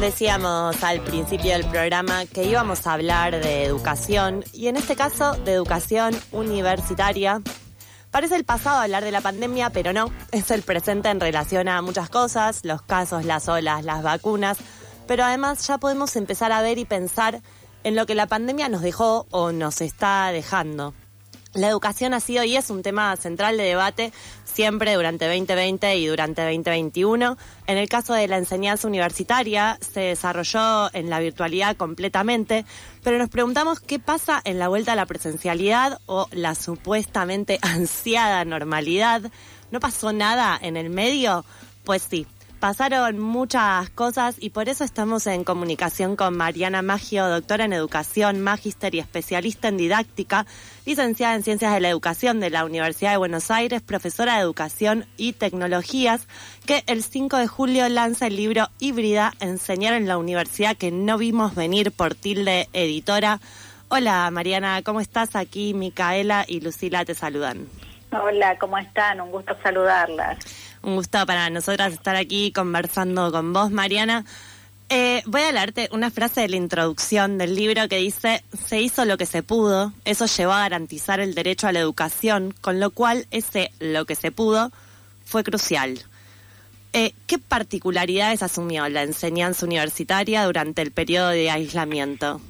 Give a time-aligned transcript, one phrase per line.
[0.00, 5.32] Decíamos al principio del programa que íbamos a hablar de educación y en este caso
[5.44, 7.42] de educación universitaria.
[8.12, 11.82] Parece el pasado hablar de la pandemia, pero no, es el presente en relación a
[11.82, 14.58] muchas cosas, los casos, las olas, las vacunas,
[15.08, 17.42] pero además ya podemos empezar a ver y pensar
[17.82, 20.94] en lo que la pandemia nos dejó o nos está dejando.
[21.54, 24.12] La educación ha sido y es un tema central de debate
[24.44, 27.38] siempre durante 2020 y durante 2021.
[27.66, 32.66] En el caso de la enseñanza universitaria, se desarrolló en la virtualidad completamente,
[33.02, 38.44] pero nos preguntamos qué pasa en la vuelta a la presencialidad o la supuestamente ansiada
[38.44, 39.22] normalidad.
[39.70, 41.44] ¿No pasó nada en el medio?
[41.84, 42.26] Pues sí,
[42.60, 48.40] Pasaron muchas cosas y por eso estamos en comunicación con Mariana Maggio, doctora en educación,
[48.40, 50.44] magíster y especialista en didáctica,
[50.84, 55.06] licenciada en Ciencias de la Educación de la Universidad de Buenos Aires, profesora de Educación
[55.16, 56.26] y Tecnologías,
[56.66, 61.16] que el 5 de julio lanza el libro Híbrida, Enseñar en la Universidad que no
[61.16, 63.38] vimos venir por tilde editora.
[63.86, 65.36] Hola Mariana, ¿cómo estás?
[65.36, 67.68] Aquí Micaela y Lucila te saludan.
[68.10, 69.20] Hola, ¿cómo están?
[69.20, 70.38] Un gusto saludarlas.
[70.88, 74.24] Un gusto para nosotras estar aquí conversando con vos, Mariana.
[74.88, 79.04] Eh, voy a leerte una frase de la introducción del libro que dice, se hizo
[79.04, 82.88] lo que se pudo, eso llevó a garantizar el derecho a la educación, con lo
[82.88, 84.72] cual ese lo que se pudo
[85.26, 86.00] fue crucial.
[86.94, 92.40] Eh, ¿Qué particularidades asumió la enseñanza universitaria durante el periodo de aislamiento?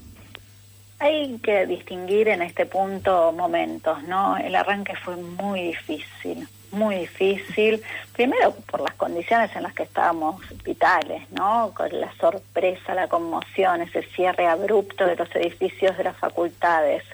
[1.01, 4.37] Hay que distinguir en este punto momentos, ¿no?
[4.37, 10.41] El arranque fue muy difícil muy difícil, primero por las condiciones en las que estábamos
[10.65, 11.73] vitales, ¿no?
[11.75, 17.05] Con la sorpresa, la conmoción, ese cierre abrupto de los edificios de las facultades.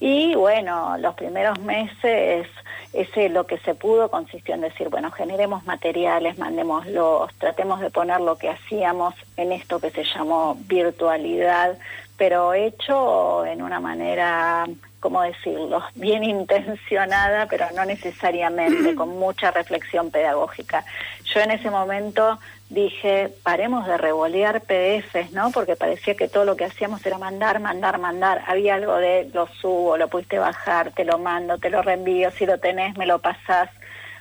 [0.00, 2.46] Y bueno, los primeros meses,
[2.92, 8.20] ese lo que se pudo consistió en decir, bueno, generemos materiales, mandémoslos, tratemos de poner
[8.20, 11.78] lo que hacíamos en esto que se llamó virtualidad,
[12.18, 14.66] pero hecho en una manera
[15.00, 20.84] ¿cómo decirlo?, bien intencionada, pero no necesariamente, con mucha reflexión pedagógica.
[21.24, 25.50] Yo en ese momento dije, paremos de revolear PDFs, ¿no?
[25.52, 28.42] Porque parecía que todo lo que hacíamos era mandar, mandar, mandar.
[28.46, 32.44] Había algo de lo subo, lo pudiste bajar, te lo mando, te lo reenvío, si
[32.44, 33.70] lo tenés, me lo pasás.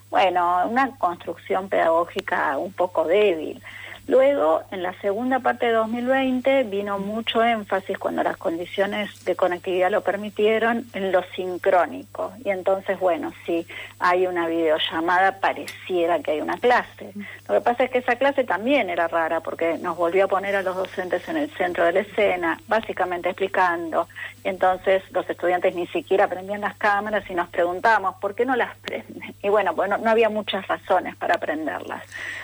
[0.10, 3.62] Bueno, una construcción pedagógica un poco débil.
[4.08, 9.92] Luego, en la segunda parte de 2020, vino mucho énfasis cuando las condiciones de conectividad
[9.92, 12.32] lo permitieron en lo sincrónico.
[12.46, 13.68] Y entonces, bueno, si
[14.00, 17.12] hay una videollamada, pareciera que hay una clase.
[17.50, 20.56] Lo que pasa es que esa clase también era rara porque nos volvió a poner
[20.56, 24.08] a los docentes en el centro de la escena, básicamente explicando.
[24.46, 28.56] Y entonces los estudiantes ni siquiera prendían las cámaras y nos preguntábamos, ¿por qué no
[28.56, 29.36] las prenden?
[29.44, 32.04] Y bueno, bueno, no había muchas razones para prenderlas.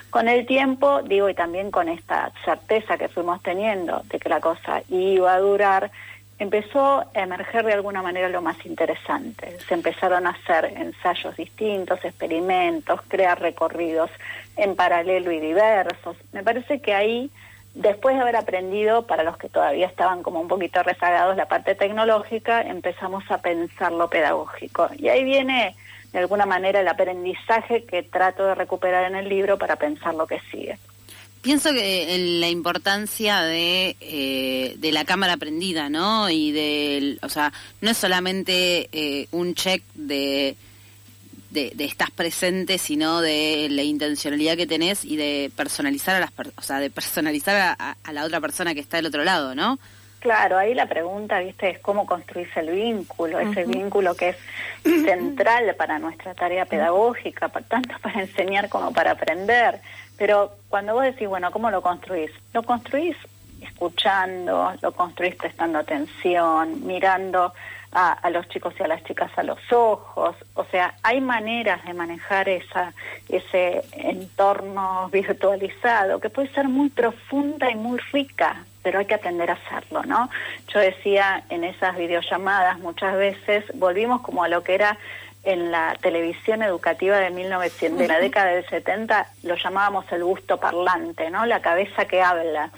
[0.10, 4.42] Con el tiempo, digo, y también con esta certeza que fuimos teniendo de que la
[4.42, 5.92] cosa iba a durar,
[6.40, 9.60] empezó a emerger de alguna manera lo más interesante.
[9.68, 14.10] Se empezaron a hacer ensayos distintos, experimentos, crear recorridos
[14.58, 16.18] en paralelo y diversos.
[16.32, 17.30] Me parece que ahí,
[17.76, 21.76] después de haber aprendido, para los que todavía estaban como un poquito rezagados la parte
[21.76, 24.90] tecnológica, empezamos a pensar lo pedagógico.
[24.98, 25.76] Y ahí viene
[26.12, 30.26] de alguna manera el aprendizaje que trato de recuperar en el libro para pensar lo
[30.26, 30.80] que sigue.
[31.44, 36.30] Pienso que la importancia de, eh, de la cámara prendida, ¿no?
[36.30, 40.56] Y del, o sea, no es solamente eh, un check de,
[41.50, 46.62] de, estás presente, sino de la intencionalidad que tenés y de personalizar a las, o
[46.62, 49.80] sea, de personalizar a, a la otra persona que está del otro lado, ¿no?
[50.24, 54.38] Claro, ahí la pregunta, viste, es cómo construirse el vínculo, ese vínculo que es
[54.82, 59.82] central para nuestra tarea pedagógica, tanto para enseñar como para aprender.
[60.18, 62.32] Pero cuando vos decís, bueno, ¿cómo lo construís?
[62.54, 63.18] Lo construís
[63.62, 67.54] escuchando, lo construís prestando atención, mirando
[67.94, 70.36] a, los chicos y a las chicas a los ojos.
[70.56, 72.94] O sea, hay maneras de manejar esa,
[73.30, 79.50] ese entorno virtualizado que puede ser muy profunda y muy rica pero hay que atender
[79.50, 80.30] a hacerlo, ¿no?
[80.68, 84.98] Yo decía en esas videollamadas muchas veces, volvimos como a lo que era
[85.44, 90.58] en la televisión educativa de 1900, de la década del 70, lo llamábamos el gusto
[90.58, 91.46] parlante, ¿no?
[91.46, 92.72] La cabeza que habla.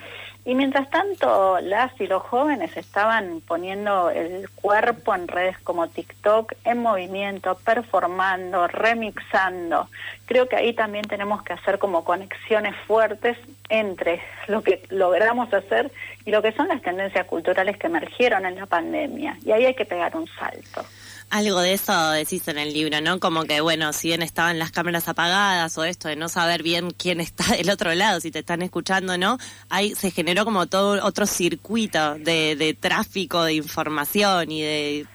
[0.47, 6.53] Y mientras tanto, las y los jóvenes estaban poniendo el cuerpo en redes como TikTok
[6.63, 9.89] en movimiento, performando, remixando.
[10.27, 13.37] Creo que ahí también tenemos que hacer como conexiones fuertes
[13.69, 15.91] entre lo que logramos hacer
[16.25, 19.37] y lo que son las tendencias culturales que emergieron en la pandemia.
[19.43, 20.85] Y ahí hay que pegar un salto.
[21.31, 23.19] Algo de eso decís en el libro, ¿no?
[23.19, 26.91] Como que, bueno, si bien estaban las cámaras apagadas o esto de no saber bien
[26.91, 29.37] quién está del otro lado, si te están escuchando, ¿no?
[29.69, 35.05] Ahí se generó como todo otro circuito de, de tráfico de información y de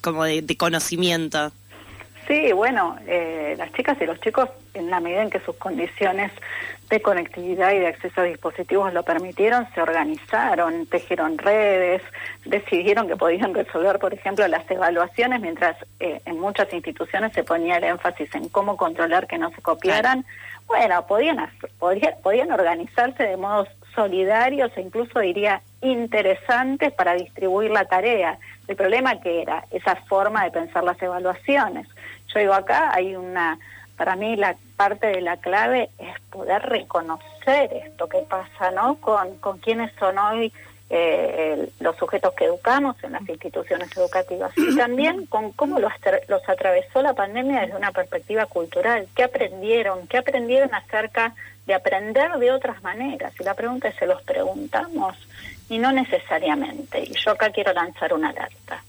[0.00, 1.52] como de, de conocimiento.
[2.26, 6.32] Sí, bueno, eh, las chicas y los chicos, en la medida en que sus condiciones
[6.92, 12.02] de conectividad y de acceso a dispositivos lo permitieron, se organizaron, tejieron redes,
[12.44, 17.78] decidieron que podían resolver, por ejemplo, las evaluaciones, mientras eh, en muchas instituciones se ponía
[17.78, 20.26] el énfasis en cómo controlar que no se copiaran.
[20.66, 21.48] Bueno, podían,
[21.78, 28.38] podían, podían organizarse de modos solidarios e incluso diría interesantes para distribuir la tarea.
[28.68, 31.88] El problema que era esa forma de pensar las evaluaciones.
[32.28, 33.58] Yo digo acá hay una,
[34.02, 38.96] para mí la parte de la clave es poder reconocer esto que pasa, ¿no?
[38.96, 40.52] Con, con quiénes son hoy
[40.90, 45.92] eh, los sujetos que educamos en las instituciones educativas y también con cómo los,
[46.26, 52.32] los atravesó la pandemia desde una perspectiva cultural, qué aprendieron, qué aprendieron acerca de aprender
[52.40, 53.32] de otras maneras.
[53.38, 55.16] Y la pregunta es, ¿se los preguntamos?
[55.68, 57.04] Y no necesariamente.
[57.04, 58.82] Y yo acá quiero lanzar una alerta.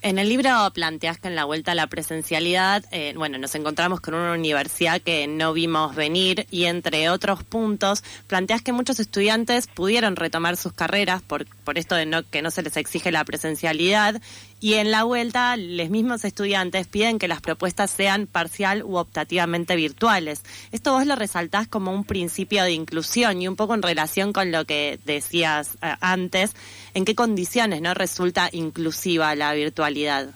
[0.00, 4.00] En el libro planteas que en la vuelta a la presencialidad, eh, bueno, nos encontramos
[4.00, 9.66] con una universidad que no vimos venir y entre otros puntos, planteas que muchos estudiantes
[9.66, 13.24] pudieron retomar sus carreras por, por esto de no, que no se les exige la
[13.24, 14.22] presencialidad
[14.60, 19.76] y en la vuelta, los mismos estudiantes piden que las propuestas sean parcial u optativamente
[19.76, 20.42] virtuales.
[20.72, 24.50] Esto vos lo resaltás como un principio de inclusión y un poco en relación con
[24.50, 26.56] lo que decías eh, antes,
[26.94, 30.30] ¿en qué condiciones no resulta inclusiva la virtualidad?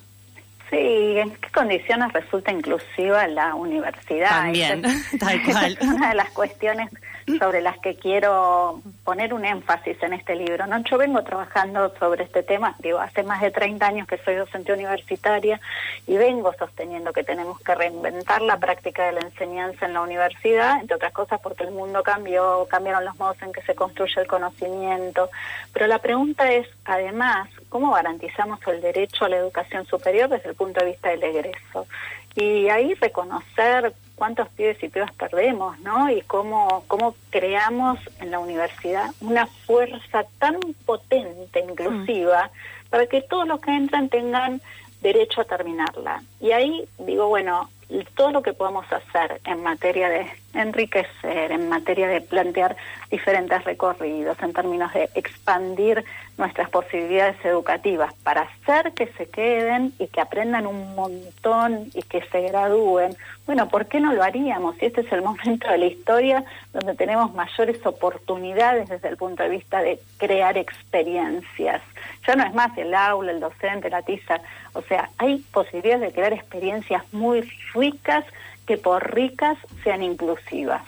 [0.71, 4.31] Sí, ¿en qué condiciones resulta inclusiva la universidad?
[4.31, 4.83] También,
[5.19, 5.79] tal cual.
[5.79, 6.91] Es una de las cuestiones
[7.39, 10.67] sobre las que quiero poner un énfasis en este libro.
[10.67, 10.79] ¿no?
[10.85, 14.73] Yo vengo trabajando sobre este tema, digo, hace más de 30 años que soy docente
[14.73, 15.61] universitaria
[16.07, 20.81] y vengo sosteniendo que tenemos que reinventar la práctica de la enseñanza en la universidad,
[20.81, 24.27] entre otras cosas porque el mundo cambió, cambiaron los modos en que se construye el
[24.27, 25.31] conocimiento.
[25.73, 30.55] Pero la pregunta es, además, ¿cómo garantizamos el derecho a la educación superior desde el
[30.55, 31.87] punto de vista del egreso?
[32.35, 36.11] Y ahí reconocer cuántos pibes y pibas perdemos, ¿no?
[36.11, 42.89] Y cómo, cómo creamos en la universidad una fuerza tan potente, inclusiva, mm.
[42.91, 44.61] para que todos los que entran tengan
[45.01, 46.23] derecho a terminarla.
[46.41, 47.71] Y ahí digo, bueno,
[48.15, 52.77] todo lo que podamos hacer en materia de enriquecer, en materia de plantear
[53.11, 56.05] diferentes recorridos, en términos de expandir
[56.39, 62.23] nuestras posibilidades educativas para hacer que se queden y que aprendan un montón y que
[62.31, 63.15] se gradúen.
[63.47, 64.77] Bueno, ¿por qué no lo haríamos?
[64.77, 69.43] Si este es el momento de la historia donde tenemos mayores oportunidades desde el punto
[69.43, 71.83] de vista de crear experiencias.
[72.27, 74.41] Ya no es más el aula, el docente, la tiza.
[74.73, 78.25] O sea, hay posibilidades de crear experiencias muy ricas
[78.73, 80.81] que por ricas sean inclusivas.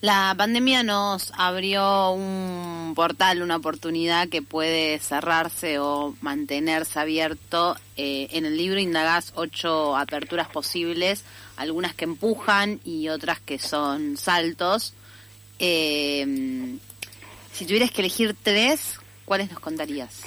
[0.00, 7.76] La pandemia nos abrió un portal, una oportunidad que puede cerrarse o mantenerse abierto.
[7.96, 11.24] Eh, en el libro indagás ocho aperturas posibles,
[11.56, 14.94] algunas que empujan y otras que son saltos.
[15.58, 16.76] Eh,
[17.50, 20.22] si tuvieras que elegir tres, ¿cuáles nos contarías?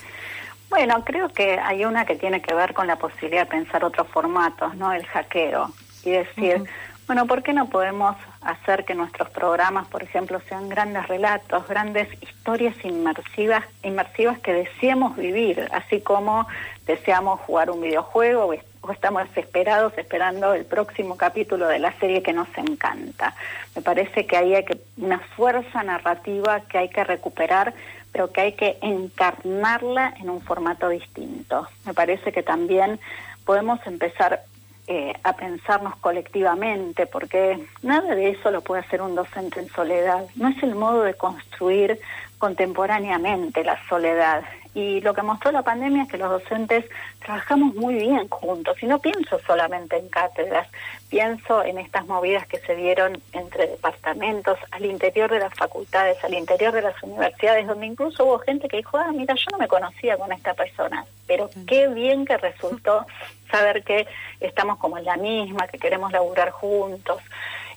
[0.69, 4.09] Bueno, creo que hay una que tiene que ver con la posibilidad de pensar otros
[4.09, 4.91] formatos, ¿no?
[4.91, 5.71] El hackeo.
[6.07, 6.63] Y decir,
[7.05, 12.07] bueno, ¿por qué no podemos hacer que nuestros programas, por ejemplo, sean grandes relatos, grandes
[12.23, 16.47] historias inmersivas, inmersivas que deseamos vivir, así como
[16.85, 22.31] deseamos jugar un videojuego o estamos desesperados esperando el próximo capítulo de la serie que
[22.31, 23.35] nos encanta?
[23.75, 27.73] Me parece que ahí hay que, una fuerza narrativa que hay que recuperar,
[28.13, 31.67] pero que hay que encarnarla en un formato distinto.
[31.85, 32.97] Me parece que también
[33.43, 34.45] podemos empezar
[34.87, 40.25] eh, a pensarnos colectivamente, porque nada de eso lo puede hacer un docente en soledad.
[40.35, 41.99] No es el modo de construir
[42.37, 44.43] contemporáneamente la soledad.
[44.73, 46.85] Y lo que mostró la pandemia es que los docentes
[47.25, 48.77] trabajamos muy bien juntos.
[48.81, 50.67] Y no pienso solamente en cátedras,
[51.09, 56.35] pienso en estas movidas que se dieron entre departamentos, al interior de las facultades, al
[56.35, 59.67] interior de las universidades, donde incluso hubo gente que dijo, ah, mira, yo no me
[59.67, 63.07] conocía con esta persona, pero qué bien que resultó
[63.49, 64.05] saber que
[64.39, 67.19] estamos como en la misma, que queremos laburar juntos.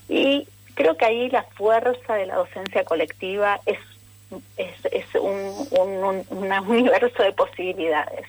[0.07, 3.79] Y creo que ahí la fuerza de la docencia colectiva es
[4.57, 8.25] es, un, un, un universo de posibilidades.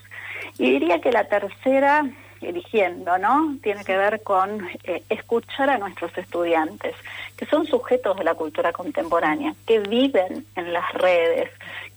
[0.58, 2.04] Y diría que la tercera
[2.42, 3.56] eligiendo, ¿no?
[3.62, 6.94] Tiene que ver con eh, escuchar a nuestros estudiantes,
[7.36, 11.50] que son sujetos de la cultura contemporánea, que viven en las redes,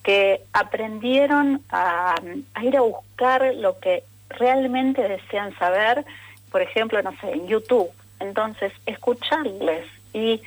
[0.03, 2.15] que aprendieron a
[2.61, 6.05] ir a buscar lo que realmente desean saber,
[6.51, 7.89] por ejemplo, no sé, en YouTube.
[8.19, 10.41] Entonces, escucharles y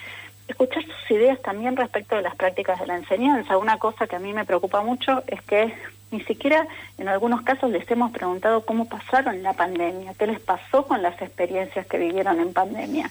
[0.48, 3.58] escuchar sus ideas también respecto de las prácticas de la enseñanza.
[3.58, 5.72] Una cosa que a mí me preocupa mucho es que
[6.10, 10.86] ni siquiera en algunos casos les hemos preguntado cómo pasaron la pandemia, qué les pasó
[10.86, 13.10] con las experiencias que vivieron en pandemia.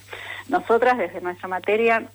[0.50, 2.08] Nosotras, desde nuestra materia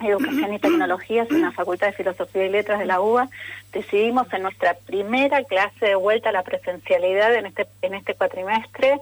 [0.00, 3.28] Educación y Tecnologías en la Facultad de Filosofía y Letras de la UBA,
[3.72, 8.98] decidimos en nuestra primera clase de vuelta a la presencialidad en este, en este cuatrimestre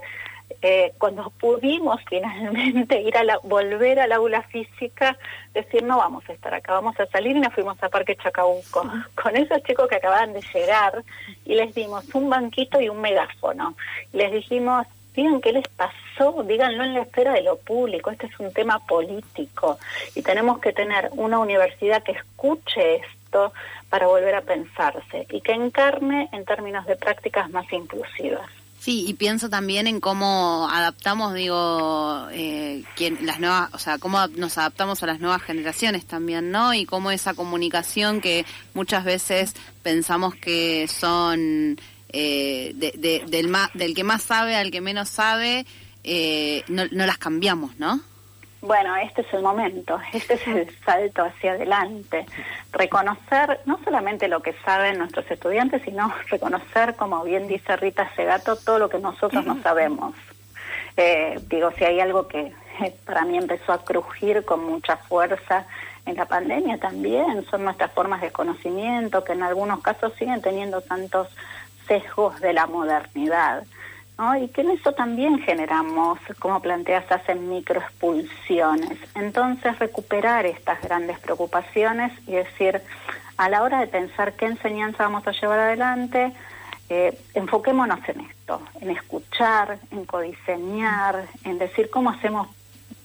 [0.62, 5.16] eh, cuando pudimos finalmente ir a la, volver al aula física,
[5.52, 8.90] decir no vamos a estar acá, vamos a salir y nos fuimos a Parque Chacabuco
[9.14, 11.02] con esos chicos que acababan de llegar
[11.44, 13.75] y les dimos un banquito y un megáfono.
[14.12, 18.38] les dijimos, digan qué les pasó, díganlo en la esfera de lo público, este es
[18.40, 19.78] un tema político
[20.14, 23.52] y tenemos que tener una universidad que escuche esto
[23.88, 28.50] para volver a pensarse y que encarne en términos de prácticas más inclusivas.
[28.85, 32.85] Sí, y pienso también en cómo adaptamos, digo, eh,
[33.23, 36.75] las nuevas, o sea, cómo nos adaptamos a las nuevas generaciones también, ¿no?
[36.75, 44.55] Y cómo esa comunicación que muchas veces pensamos que son eh, del, que más sabe
[44.55, 45.64] al que menos sabe,
[46.03, 48.03] eh, no las cambiamos, ¿no?
[48.66, 52.25] Bueno, este es el momento, este es el salto hacia adelante.
[52.73, 58.56] Reconocer no solamente lo que saben nuestros estudiantes, sino reconocer, como bien dice Rita Segato,
[58.56, 60.14] todo lo que nosotros no sabemos.
[60.97, 65.66] Eh, digo, si hay algo que eh, para mí empezó a crujir con mucha fuerza
[66.06, 70.80] en la pandemia también, son nuestras formas de conocimiento, que en algunos casos siguen teniendo
[70.80, 71.28] tantos
[71.87, 73.64] sesgos de la modernidad.
[74.40, 78.99] Y que en eso también generamos, como planteas, hacen microexpulsiones.
[79.16, 82.80] Entonces, recuperar estas grandes preocupaciones y decir,
[83.37, 86.33] a la hora de pensar qué enseñanza vamos a llevar adelante,
[86.88, 92.49] eh, enfoquémonos en esto, en escuchar, en codiseñar, en decir cómo hacemos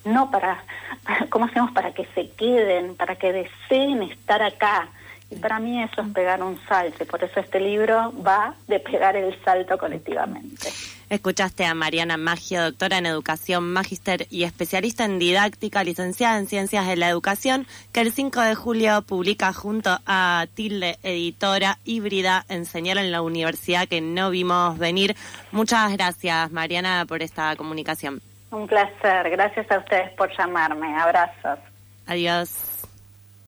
[0.06, 0.64] no para
[1.30, 4.90] cómo hacemos para que se queden, para que deseen estar acá,
[5.32, 9.16] y para mí eso es pegar un salto, por eso este libro va de pegar
[9.16, 10.70] el salto colectivamente.
[11.10, 16.88] Escuchaste a Mariana Maggio, doctora en educación, magíster y especialista en didáctica, licenciada en ciencias
[16.88, 22.98] de la educación, que el 5 de julio publica junto a Tilde, editora híbrida, Enseñar
[23.00, 25.16] en la universidad que no vimos venir.
[25.52, 28.22] Muchas gracias, Mariana, por esta comunicación.
[28.52, 29.30] Un placer.
[29.30, 30.96] Gracias a ustedes por llamarme.
[30.96, 31.60] Abrazos.
[32.06, 32.69] Adiós.